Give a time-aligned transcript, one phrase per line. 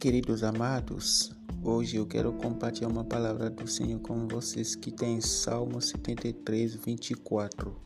[0.00, 1.30] Queridos amados,
[1.62, 6.74] hoje eu quero compartilhar uma palavra do Senhor com vocês que tem em Salmo 73,
[6.76, 7.76] 24.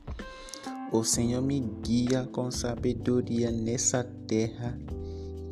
[0.93, 4.79] O Senhor me guia com sabedoria nessa terra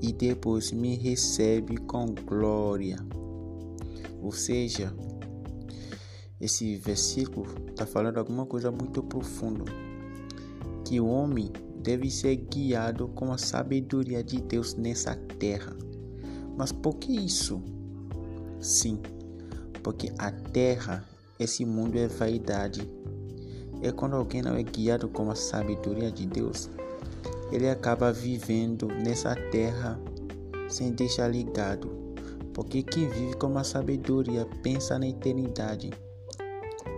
[0.01, 2.97] e depois me recebe com glória.
[4.23, 4.95] Ou seja,
[6.41, 9.65] esse versículo está falando alguma coisa muito profunda.
[10.85, 11.51] Que o homem
[11.83, 15.77] deve ser guiado com a sabedoria de Deus nessa terra
[16.57, 17.63] mas por que isso?
[18.61, 19.01] Sim,
[19.83, 21.05] porque a terra,
[21.39, 22.89] esse mundo é vaidade.
[23.83, 26.71] É quando alguém não é guiado com a sabedoria de Deus,
[27.51, 30.01] ele acaba vivendo nessa terra
[30.69, 31.91] sem deixar ligado.
[32.55, 35.91] Porque quem vive com a sabedoria pensa na eternidade,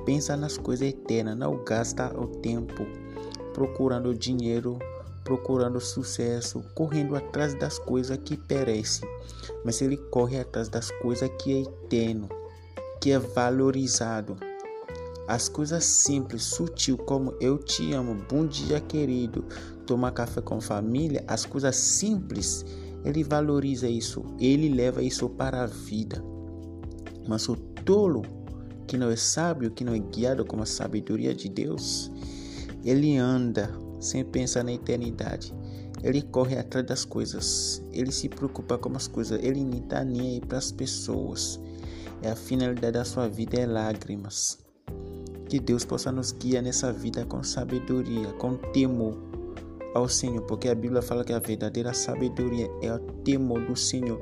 [0.04, 2.84] pensa nas coisas eternas, não gasta o tempo
[3.52, 4.78] procurando dinheiro
[5.24, 9.08] procurando sucesso, correndo atrás das coisas que perecem,
[9.64, 12.28] mas ele corre atrás das coisas que é eterno,
[13.00, 14.36] que é valorizado.
[15.26, 19.42] As coisas simples, sutil como eu te amo, bom dia querido,
[19.86, 22.64] tomar café com família, as coisas simples,
[23.02, 26.22] ele valoriza isso, ele leva isso para a vida.
[27.26, 28.22] Mas o tolo,
[28.86, 32.10] que não é sábio, que não é guiado com a sabedoria de Deus,
[32.84, 33.70] ele anda
[34.04, 35.54] sem pensar na eternidade.
[36.02, 40.34] Ele corre atrás das coisas, ele se preocupa com as coisas, ele nem está nem
[40.34, 41.58] aí para as pessoas.
[42.20, 44.58] É a finalidade da sua vida é lágrimas.
[45.48, 49.16] Que Deus possa nos guiar nessa vida com sabedoria, com temor
[49.94, 54.20] ao Senhor, porque a Bíblia fala que a verdadeira sabedoria é o temor do Senhor.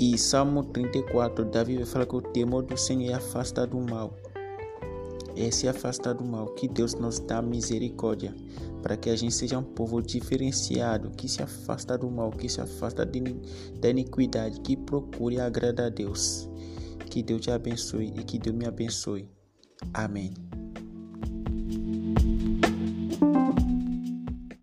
[0.00, 4.16] E Salmo 34, Davi fala que o temor do Senhor é afastar do mal
[5.38, 6.48] é se afastar do mal.
[6.54, 8.34] Que Deus nos dá misericórdia
[8.82, 12.60] para que a gente seja um povo diferenciado, que se afasta do mal, que se
[12.60, 16.48] afasta da iniquidade, que procure agradar a Deus.
[17.10, 19.28] Que Deus te abençoe e que Deus me abençoe.
[19.94, 20.47] Amém.